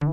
[0.00, 0.08] 朋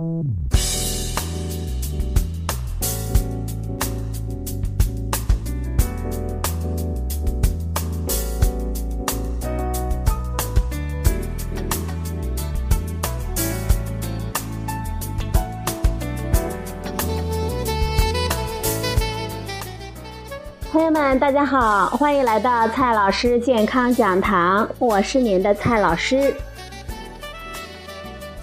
[20.83, 26.35] 友们，大家好，欢迎来到蔡老师健康讲堂，我是您的蔡老师。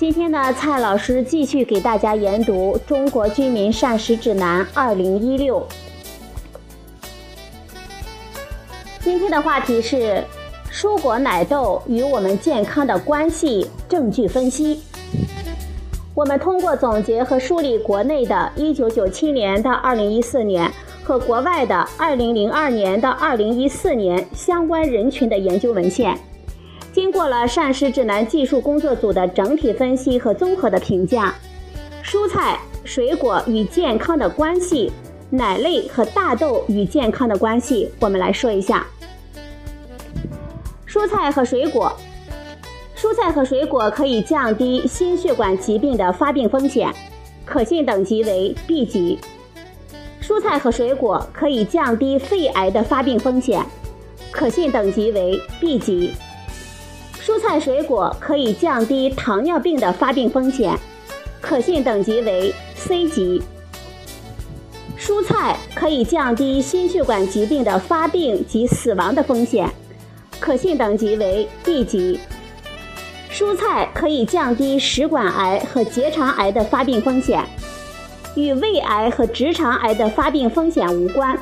[0.05, 5.59] 今天呢，蔡老师继续给大家研读《中国居民膳食指南二零一六》。
[9.01, 10.23] 今天的话题是
[10.71, 14.83] 蔬果奶豆与我们健康的关系证据分析。
[16.15, 20.71] 我们通过总结和梳理国内的1997年到2014年。
[21.03, 26.15] 和国外的2002年到2014年相关人群的研究文献，
[26.95, 31.35] 经过了膳食指南技术工作组的整体分析和综合的评价，
[32.05, 34.93] 蔬菜、水果与健康的关系，
[35.29, 38.87] 奶类和大豆与健康的关系，我们来说一下。
[40.87, 41.93] 蔬菜和水果，
[42.97, 46.95] 蔬菜和水果可以降低心血管疾病的发病风险，
[47.45, 49.19] 可信等级为 B 级。
[50.23, 53.67] 蔬菜和水果可以降低肺癌的发病风险，
[54.31, 56.13] 可信等级为 B 级。
[57.25, 60.79] 蔬菜水果可以降低糖尿病的发病风险，
[61.41, 63.43] 可信等级为 C 级。
[64.99, 69.71] 蔬菜可以降低心血管疾病的发病及死亡的风险，
[70.39, 72.21] 可信等级为 D 级。
[73.33, 77.43] 蔬菜可以降低食管癌和结肠癌的发病风险。
[78.37, 81.39] 与胃癌和直肠癌的发病风险无关。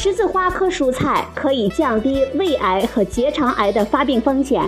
[0.00, 4.62] 十字花科蔬菜可以降低胃癌和结肠癌的发病风险，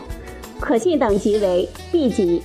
[0.59, 2.43] 可信等级为 B 级。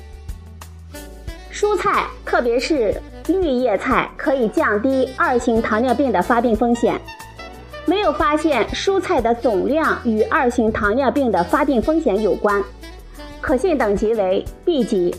[1.52, 2.94] 蔬菜，特别是
[3.25, 7.02] 绿叶菜，可以降低二型糖尿病的发病风险。
[7.86, 12.64] 没有发现蔬菜的总量与二型糖尿病的发病风险有关，
[13.42, 15.15] 可信等级为 B 级。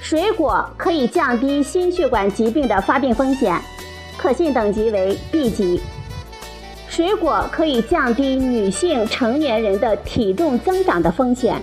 [0.00, 3.60] 水果可以降低心血管疾病的发病风险，
[4.16, 5.82] 可信等级为 B 级。
[6.96, 11.60] 水果可以降低女性成年人的体重增长的风险，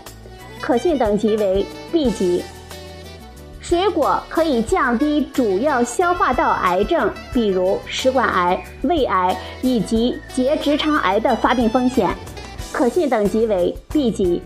[0.59, 2.43] 可信等级为 B 级。
[3.61, 12.13] 水果可以降低主要消化道癌症，比如食管癌、胃癌以及结直肠癌的发病风险，
[12.73, 14.41] 可信等级为 B 级。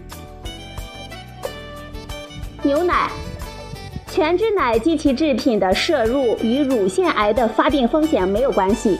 [2.61, 3.09] 牛奶。
[4.11, 8.99] 全脂奶及其制品的摄入与乳腺癌的发病风险没有关系。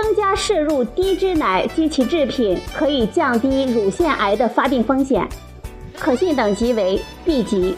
[0.00, 5.28] 增加摄入低脂奶及其制品可以降低乳腺癌的发病风险，
[5.98, 7.74] 可信等级为 B 级。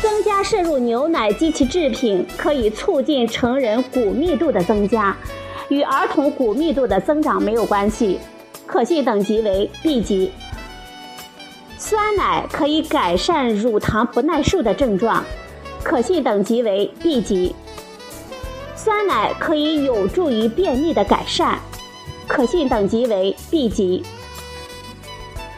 [0.00, 5.14] 增加摄入牛奶及其制品可以促进成人骨密度的增加，
[5.68, 8.18] 与儿童骨密度的增长没有关系，
[8.64, 10.32] 可信等级为 B 级。
[11.76, 15.22] 酸奶可以改善乳糖不耐受的症状，
[15.82, 17.54] 可信等级为 B 级。
[18.84, 21.56] 酸奶可以有助于便秘的改善，
[22.26, 24.02] 可信等级为 B 级。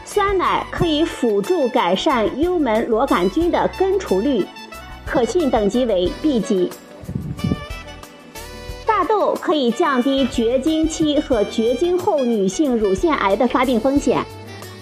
[0.05, 4.45] 酸奶可以辅助改善幽门螺杆菌的根除率，
[5.07, 6.69] 可信等级为 B 级。
[8.85, 14.23] 大豆可以降低绝经期和绝经后女性乳腺癌的发病风险。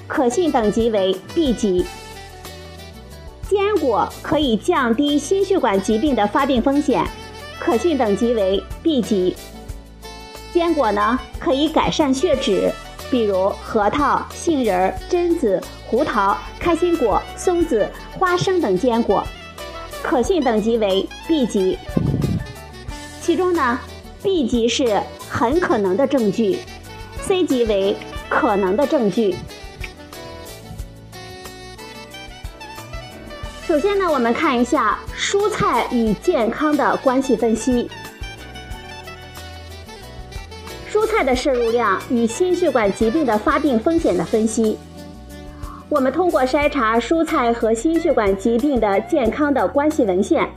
[0.05, 1.85] 可信等级为 B 级。
[3.47, 7.07] 坚果可以降低心血管疾病的发病风险，
[7.63, 9.35] 可信等级为 B 级。
[10.53, 12.69] 坚果呢可以改善血脂，
[13.09, 17.88] 比如核桃、杏仁、榛子、胡桃、开心果、松子、
[18.19, 19.23] 花生等坚果，
[20.03, 21.79] 可信等级为 B 级。
[23.22, 23.79] 其中呢
[24.22, 26.59] ，B 级是很可能的证据
[27.22, 27.96] ，C 级为
[28.28, 29.38] 可能的证据。
[33.73, 37.90] 首先呢，我们看一下蔬菜与健康的关系分析。
[40.87, 44.78] 蔬菜的摄入量与心血管疾病的发病风险的分析。
[45.90, 50.47] 我们通过筛查蔬菜和心血管疾病的健康的关系文献，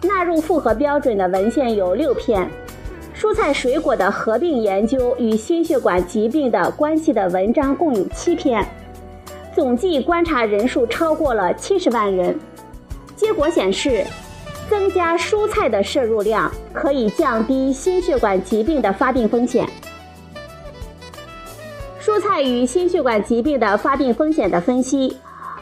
[0.00, 2.48] 纳入复合标准的文献有六篇，
[3.16, 8.64] 蔬菜水果的合并研究与心血管疾病的关系的文章共有七篇。
[9.54, 12.36] 总计观察人数超过了七十万人。
[13.14, 14.04] 结果显示，
[14.68, 19.68] 增加蔬菜的摄入量可以降低心血管疾病的发病风险。
[22.00, 25.16] 蔬菜与心血管疾病的发病风险的分析，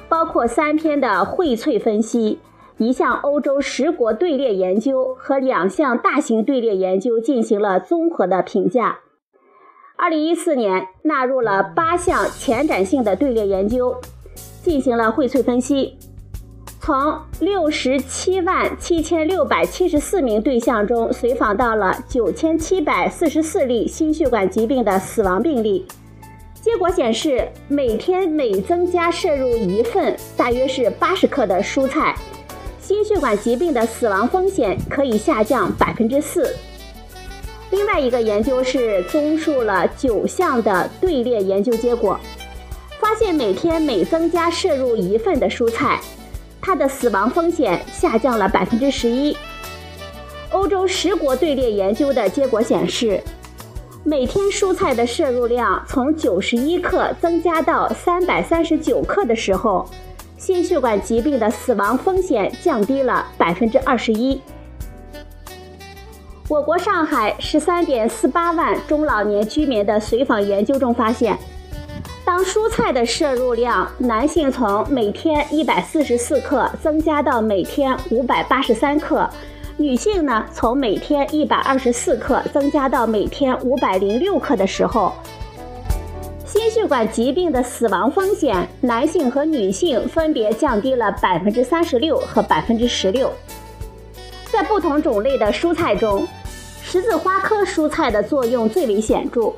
[0.08, 2.40] 包括三篇的荟萃分析、
[2.78, 8.98] 一项欧洲十国队列研究和两项大型队列研究进行了综合的评价。
[10.02, 13.94] 二零一四年纳入了八项前瞻性的队列研究，
[14.60, 15.96] 进行了荟萃分析。
[16.80, 25.86] 从六十七万七千六百七十四名对象中随访到了九千七百四十四例心血管疾病的死亡病例。
[26.60, 32.16] 结果显示，每天每增加摄入一份大约是八十克的蔬菜，
[32.80, 36.52] 心血管疾病的死亡风险可以下降百分之四。
[37.72, 42.20] 另外一个研究是综述了九项的队列研究结果，
[43.00, 45.98] 发现每天每增加摄入一份的蔬菜，
[46.60, 49.34] 它的死亡风险下降了百分之十一。
[50.50, 53.18] 欧洲十国队列研究的结果显示，
[54.04, 59.88] 每天蔬菜的摄入量从九十一克增加到三百三十九克的时候，
[60.36, 64.38] 心血管疾病的死亡风险降低了百分之二十一。
[66.52, 71.34] 我国上海十三点四八万中老年居民的随访研究中发现，
[72.26, 79.26] 当蔬菜的摄入量男性从每天一百四十四克增加到每天五百八十三克，
[79.78, 85.10] 女性呢从每天一百二十四克增加到每天五百零六克的时候，
[86.44, 93.32] 心血管疾病的死亡风险，男性和女性分别降低了百分之三十六和百分之十六。
[94.52, 96.28] 在不同种类的蔬菜中，
[96.82, 99.52] 十字花科蔬菜的作用最为显著。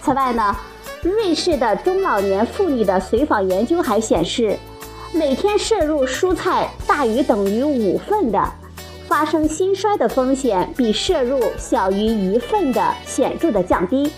[0.00, 0.56] 此外呢，
[1.02, 4.56] 瑞士的中老年妇女的随访研究还显示，
[5.12, 8.42] 每天摄入蔬菜大于等于五份的，
[9.06, 14.10] 发生心衰的风险比摄入小于一份的显著的降低。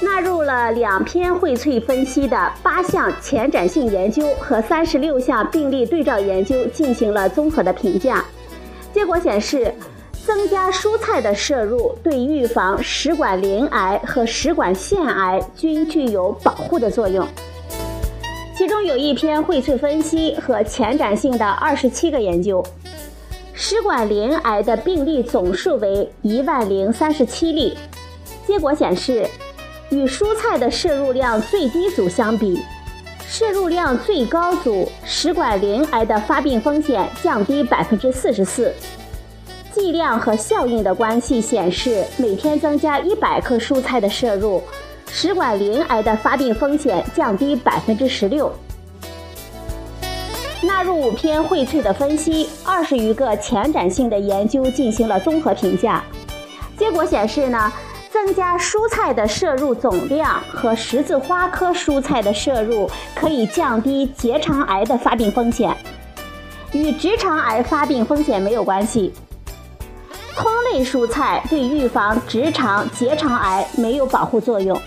[0.00, 8.24] 纳入了两篇荟萃分析的八项前瞻性研究和三十六项病例对照研究进行了综合的评价。
[8.96, 9.70] 结果显示，
[10.24, 17.28] 增加蔬菜的摄入对预防食管鳞癌和食管腺癌均具有保护的作用。
[18.56, 22.64] 其中有一篇荟萃分析和前瞻性的二十七个研究，
[23.52, 27.76] 食管鳞癌的病例总数为一万零三十七例。
[28.46, 29.28] 结果显示，
[29.90, 32.62] 与蔬菜的摄入量最低组相比，
[33.28, 38.72] 摄入量最高组食管鳞癌的发病风险降低百分之四十四。
[39.74, 44.62] 剂量和效应的关系显示，每天增加一百克蔬菜的摄入，
[45.10, 48.50] 食管鳞癌的发病风险降低百分之十六。
[50.62, 56.02] 纳入五篇荟萃的分析，二十余个前瞻性的研究进行了综合评价，
[56.78, 57.70] 结果显示呢。
[58.16, 65.76] 增加蔬菜的摄入总量和十字花科蔬菜的摄入可以降低结肠癌的发病风险，
[66.72, 69.12] 与直肠癌发病风险没有关系。
[70.34, 74.80] 葱类蔬菜对预防直肠结肠癌没有保护作用。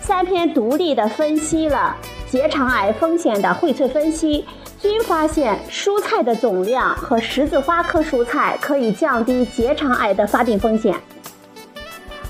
[0.00, 1.96] 三篇独立的分析了
[2.30, 4.46] 结肠癌风险的荟萃分析，
[4.80, 10.94] 均发现蔬菜的总量和十字花科蔬菜可以降低结肠癌的发病风险。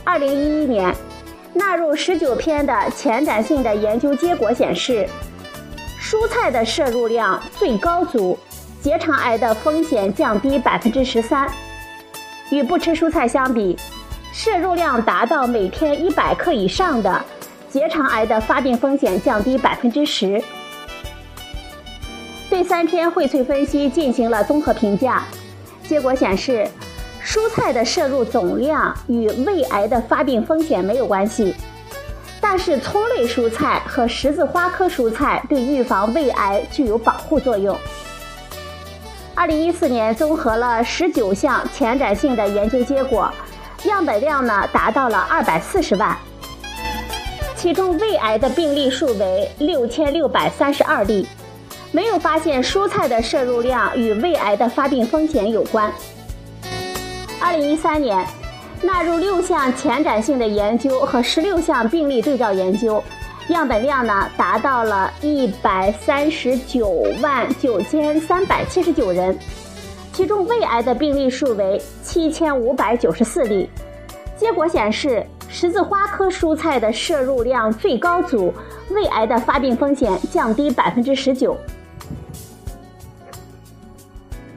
[0.04, 0.94] 二零一一年，
[1.54, 5.08] 纳入十九篇的前瞻性的研究结果显示，
[5.98, 8.38] 蔬菜的摄入量最高组
[8.82, 11.48] 结肠癌的风险降低百分之十三，
[12.50, 13.76] 与不吃蔬菜相比，
[14.30, 17.24] 摄入量达到每天一百克以上的
[17.70, 20.40] 结肠癌的发病风险降低百分之十。
[22.50, 25.24] 对三篇荟萃分析进行了综合评价，
[25.88, 26.68] 结果显示。
[27.24, 31.54] 蔬菜的摄入总量与胃癌的发病风险没有关系，
[32.38, 37.74] 但是葱类蔬菜和十字花科蔬菜对预防胃癌具有保护作用。
[39.34, 43.32] 二零一四年综合了十九项前瞻性的研究结果，
[43.84, 46.14] 样本量呢达到了二百四十万，
[47.56, 51.26] 其中胃癌的病例数为六千六百三十二例，
[51.90, 55.90] 没有发现蔬菜的摄入量与胃癌的发病风险有关。
[57.44, 58.26] 二零一三年，
[58.80, 63.04] 纳入六项前瞻性的研究和十六项病例对照研究，
[63.48, 69.38] 样本量呢达到了一百三十九万九千三百七十九人，
[70.10, 73.68] 其中胃癌的病例数为七千五百九十四例。
[74.38, 78.54] 结果显示，十字花科蔬菜的摄入量最高组，
[78.88, 81.54] 胃癌的发病风险降低百分之十九。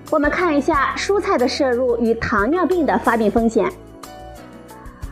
[0.09, 3.69] 我们看一下蔬菜的摄入与糖尿病的发病风险。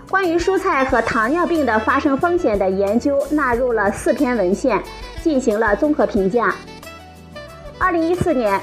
[0.09, 4.81] 关于蔬菜和糖尿病的发生风险的研究纳入了四篇文献，
[5.21, 6.55] 进行了综合评价。
[7.77, 8.57] 二零一四年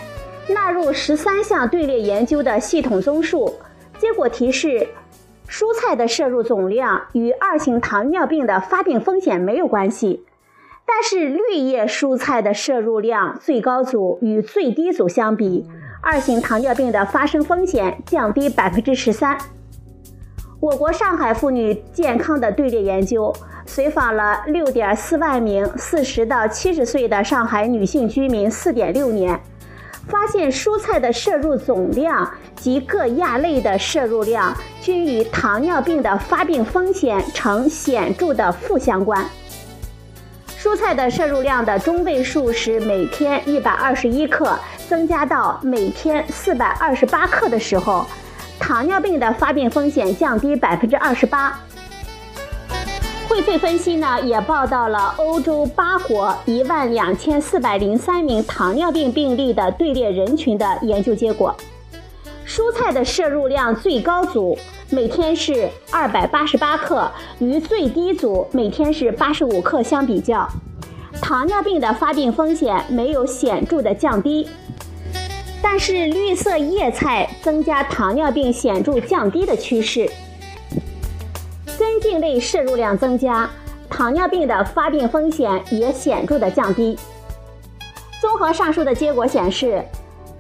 [0.49, 3.55] 纳入十三项队列研究的系统综述
[3.99, 4.89] 结果提示，
[5.47, 10.25] 蔬菜的摄入总量与二型糖尿病的发病风险没有关系，
[10.87, 15.69] 但是绿叶蔬菜的摄入量最高组与最低组相比，
[16.03, 19.39] 二型糖尿病的发生风险降低百分之十三。
[20.59, 23.33] 我国上海妇女健康的队列研究。
[23.65, 29.41] 随访了六点四万名四十到七十岁的上海女性居民四点六年，
[30.09, 39.25] 发现蔬菜的摄入总量及各亚类的摄入量均与糖尿病的发病风险呈显著的负相关。
[40.59, 48.05] 蔬菜的摄入量的中位数是每天一百二十一克，增加到每天四百二十八克的时候，
[48.59, 51.59] 糖尿病的发病风险降低百分之二十八。
[53.29, 61.57] 荟萃分析呢，也报道了欧洲八国一万两千四百零三名糖尿病病例的队列人群的研究结果。
[62.47, 64.59] 蔬菜的摄入量最高组
[64.91, 70.47] 每天是二百八十八克，与最低组每天是八十五克相比较，
[71.21, 74.49] 糖尿病的发病风险没有显著的降低。
[75.63, 80.11] 但是绿色叶菜增加糖尿病显著降低的趋势。
[81.79, 83.49] 根茎类摄入量增加，
[83.89, 86.99] 糖尿病的发病风险也显著的降低。
[88.21, 89.83] 综合上述的结果显示，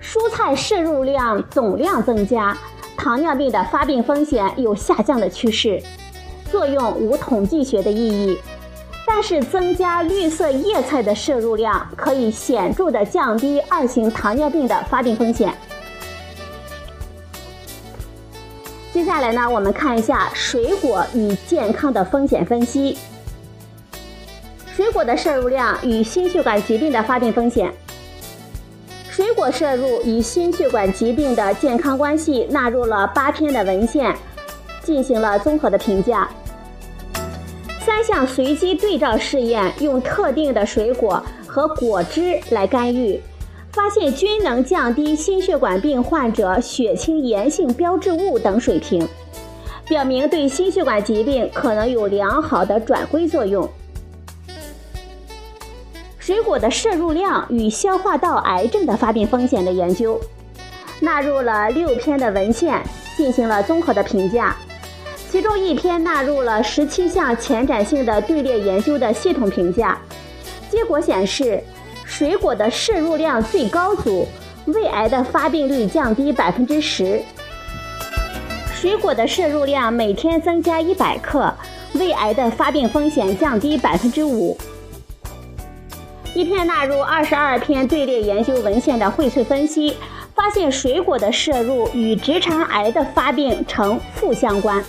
[0.00, 2.56] 蔬菜摄入量总量增加，
[2.96, 5.82] 糖尿病的发病风险有下降的趋势，
[6.50, 8.38] 作用无统计学的意义。
[9.06, 15.52] 但是增加绿色叶菜的摄入量可以显著的降低二型糖尿病的发病风险。
[18.92, 22.98] 接下来呢，我们看一下水果与健康的风险分析。
[24.74, 27.72] 水果的摄入量与心血管疾病的发病风险。
[29.10, 34.16] 水果摄入与心血管疾病的健康关系纳入了八篇的文献，
[34.82, 36.28] 进行了综合的评价。
[37.84, 43.20] 三项随机对照试验用特定的水果和果汁来干预。
[43.72, 49.08] 发现均能降低心血管病患者血清炎性标志物等水平，
[49.88, 53.66] 表明对心血管疾病可能有良好的转归作用。
[56.18, 60.20] 水果的摄入量与消化道癌症的发病风险的研究，
[61.00, 62.78] 纳入了六篇的文献
[63.16, 64.54] 进行了综合的评价，
[65.32, 69.98] 其中一篇纳入了十七项前瞻性的队列研究的系统评价，
[70.68, 71.58] 结果显示。
[72.04, 74.28] 水果的摄入量最高组，
[74.66, 77.22] 胃癌的发病率降低百分之十。
[78.74, 81.50] 水果的摄入量每天增加一百克，
[81.94, 84.54] 胃癌的发病风险降低百分之五。
[86.34, 89.96] 一篇纳入二十二篇队列研究文献的荟萃分析，
[90.34, 94.84] 发现水果的摄入与直肠癌的发病呈负相关。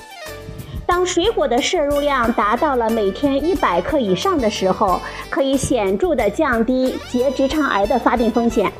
[0.95, 8.71] 当水果的摄入量达到了每天一百克以上的时候，可以显著的降低结直肠癌的发病风险。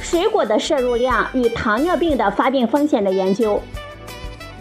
[0.00, 3.60] 水果的摄入量与糖尿病的发病风险的研究，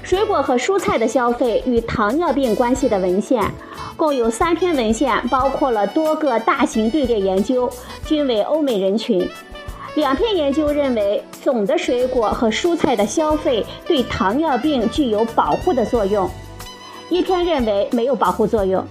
[0.02, 3.44] 水果和蔬菜的消费与糖尿病关系的文献，
[3.96, 7.70] 共有三篇文献，包括了多个大型队列研究，
[8.04, 9.30] 均为欧美人群。
[9.96, 16.30] 两篇研究认为，总的水果和蔬菜的消费对糖尿病具有保护的作用；
[17.10, 18.86] 一篇认为没有保护作用。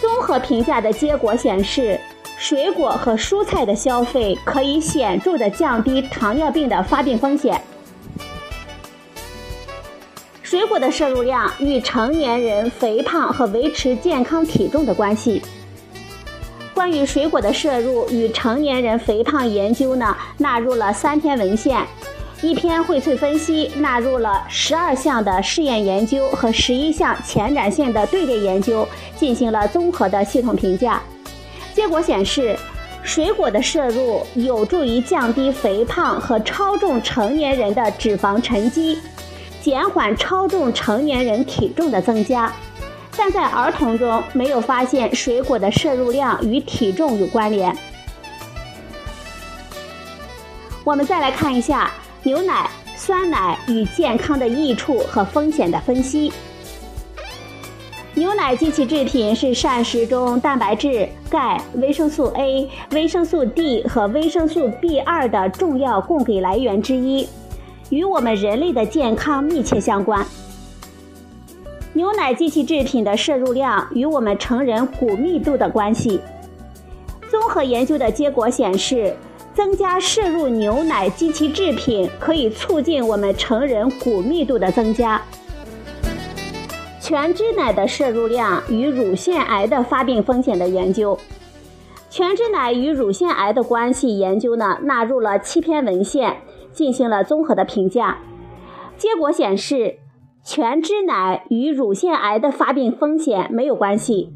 [0.00, 1.98] 综合评价的结果显示，
[2.36, 7.60] 水果和蔬菜的消费可以显著的降低糖尿病的发病风险。
[10.42, 15.42] 水果的摄入量与成年人肥胖和维持健康体重的关系。
[16.78, 21.84] 关于水果的摄入与成年人肥胖研究呢，纳入了三篇文献，
[22.40, 31.02] 一篇荟萃分析纳入了十二项的试验研究和十一项前瞻性的队列研究，进行了综合的系统评价。
[31.74, 32.56] 结果显示，
[33.02, 38.96] 水果的摄入有助于降低肥胖和超重成年人的脂肪沉积，
[39.60, 42.52] 减缓超重成年人体重的增加。
[43.18, 47.76] 但在儿童中没有发现水果的摄入量与体重有关联。
[50.84, 51.90] 我们再来看一下
[52.22, 56.32] 牛奶、酸奶与健康的益处和风险的分析。
[58.14, 67.28] 牛奶及其制品是膳食中蛋白质、钙、维生素 A、维生素 D 和维生素 B2 的重要供给来源之一，
[67.90, 70.26] 与我们人类的健康密切相关。
[71.98, 76.20] 牛奶及其制品的摄入量与我们成人骨密度的关系。
[77.28, 79.16] 综合研究的结果显示，
[79.52, 85.20] 增加摄入牛奶及其制品可以促进我们成人骨密度的增加。
[87.00, 91.18] 全脂奶的摄入量与乳腺癌的发病风险的研究，
[92.08, 96.36] 全脂奶与乳腺癌的关系研究呢，纳入了七篇文献，
[96.72, 98.18] 进行了综合的评价。
[98.96, 99.98] 结果显示，
[100.50, 104.32] 全脂奶与乳腺癌的发病风险没有关系。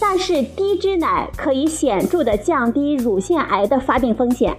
[0.00, 4.56] 但是低脂奶可以显著的降低乳腺癌的发病风险。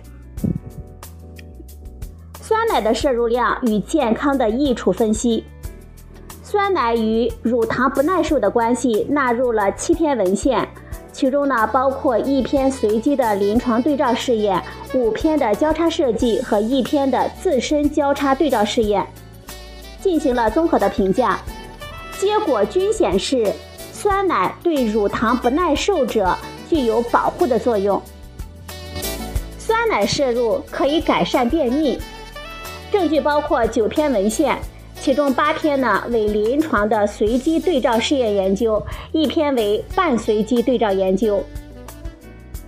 [2.41, 5.45] 酸奶的摄入量与健康的益处分析，
[6.43, 10.67] 酸奶与乳糖不耐受的关系纳入了七篇文献，
[11.13, 14.61] 其中呢包括一篇随机的临床对照试验、
[14.93, 19.07] 五篇的交叉设计和一篇的自身交叉对照试验，
[20.01, 21.39] 进行了综合的评价，
[22.19, 23.53] 结果均显示。
[23.91, 26.33] 酸奶对乳糖不耐受者
[26.69, 28.01] 具有保护的作用。
[29.57, 31.99] 酸奶摄入可以改善便秘，
[32.93, 34.57] 证据包括九篇文献，
[35.01, 41.43] 其中八篇呢为临床的随机对照试验研究，一篇为半随机对照研究。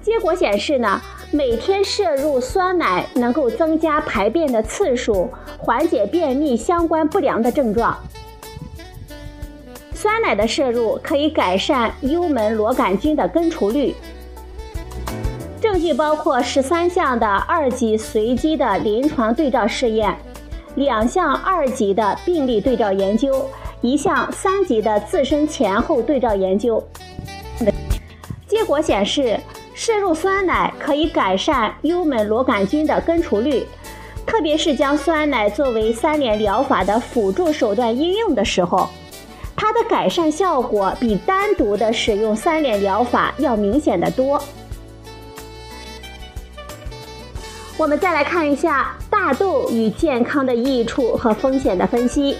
[0.01, 1.01] 结果显示呢，
[1.33, 7.97] 每天摄入酸奶能够增加排便的次数，缓解便秘相关不良的症状。
[9.93, 13.95] 酸奶的摄入可以改善幽门螺杆菌的根除率。
[15.61, 20.13] 证据包括十三项的二级随机的临床对照试验，
[20.75, 23.47] 两项二级的病例对照研究，
[23.79, 26.83] 一项三级的自身前后对照研究。
[28.47, 29.39] 结果显示，
[29.83, 33.65] 摄入酸奶可以改善幽门螺杆菌的根除率，
[34.27, 38.88] 特别是将酸奶作为三联疗法的辅助手段应用的时候。
[39.55, 44.39] 它的改善效果比单独的使用三联疗法要明显的多。
[47.75, 52.38] 我们再来看一下大豆与健康的益处和风险的分析。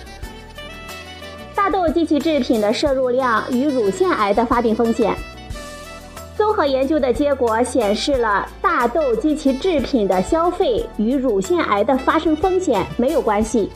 [1.56, 5.18] 大豆及其制品的摄入量与乳腺癌的发病风险。
[6.42, 13.70] 综合研究的结果显示了大豆及其制品的消费与乳腺癌的发生风险没有关系。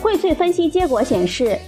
[0.00, 1.58] 荟萃分析结果显示。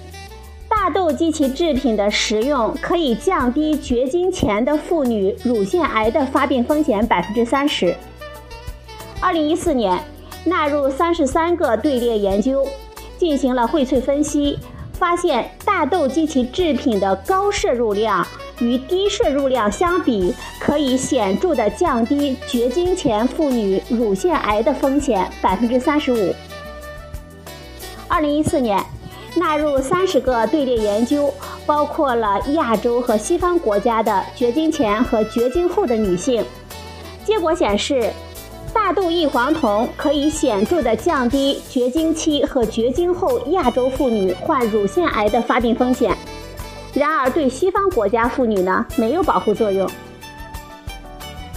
[0.67, 7.95] 大豆及其制品的食用可以降低绝经前的妇女乳腺癌的发病风险百分之三十。
[9.21, 10.03] 二零一四年，
[10.45, 12.67] 纳入三十三个队列研究，
[13.19, 14.59] 进行了荟萃分析，
[15.05, 18.27] 发现大豆及其制品的高摄入量
[18.59, 26.35] 与低摄入量相比，可以显著的降低绝经前妇女乳腺癌的风险百分之三十五。
[28.09, 28.83] 二零一四年。
[29.37, 31.35] 纳入三十个队列研究，
[31.67, 36.43] 包括了亚洲和西方国家的绝经前和绝经后的女性。
[37.25, 38.13] 结果显示，
[38.75, 46.15] 大豆异黄酮可以显著的降低绝经期和绝经后亚洲妇女患乳腺癌的发病风险。
[46.93, 49.89] 然而，对西方国家妇女呢，没有保护作用。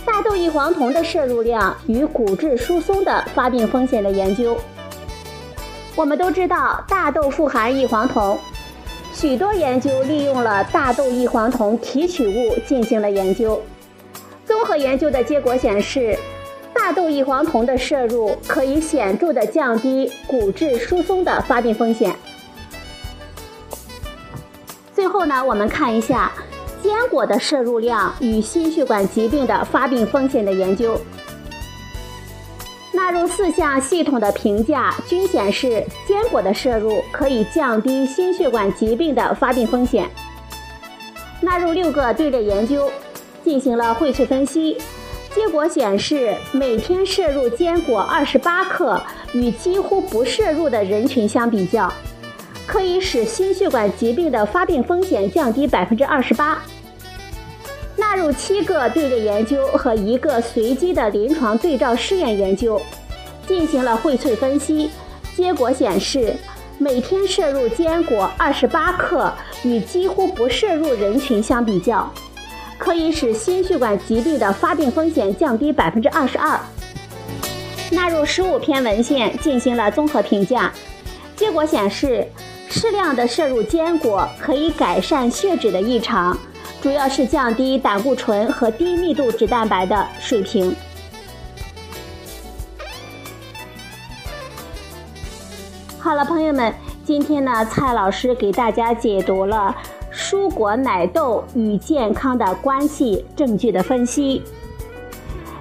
[0.05, 4.55] 大豆异黄酮的摄入量与骨质疏松的发病风险的研究。
[5.95, 8.37] 我们都知道大豆富含异黄酮，
[9.13, 13.61] 许多研究利用了大豆异黄酮提取物进行了研究。
[14.45, 16.17] 综合研究的结果显示，
[16.87, 22.15] 大豆异黄酮的摄入可以显著的降低骨质疏松的发病风险。
[24.95, 26.31] 最后呢，我们看一下
[26.81, 30.97] 坚果的摄入量与心血管疾病的发病风险的研究。
[32.93, 40.09] 纳入四项系统的评价均显示，坚果的摄入可以降低心血管疾病的发病风险。
[41.41, 42.89] 纳入六个队列研究，
[43.43, 44.77] 进行了荟萃分析，
[45.37, 48.99] 结果显示，每天摄入坚果二十八克
[49.33, 51.93] 与几乎不摄入的人群相比较，
[52.65, 56.57] 可以使心血管疾病的发病风险降低百分之二十八。
[57.95, 62.81] 纳入七个队列研究和一个随机的临床对照试验研究，
[63.47, 64.89] 进行了荟萃分析。
[65.35, 66.33] 结果显示，
[66.79, 69.31] 每天摄入坚果二十八克
[69.63, 72.11] 与几乎不摄入人群相比较，
[72.77, 76.59] 可以使心血管疾病的发病风险降低百分之二十二。
[77.91, 80.71] 纳入十五篇文献进行了综合评价，
[81.35, 82.27] 结果显示，
[82.69, 86.37] 适量的摄入坚果可以改善血脂的异常。
[86.81, 90.75] 主要是降低胆固醇和低密度脂蛋白的水平。
[95.97, 99.75] 好了，朋友们，今天呢，蔡老师给大家解读了
[100.29, 104.43] 蔬果奶豆与健康的关系证据的分析。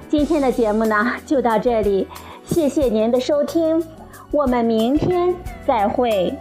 [0.09, 2.05] 今天的节目呢就到这里，
[2.43, 3.81] 谢谢您的收听，
[4.29, 5.33] 我们明天
[5.65, 6.37] 再会。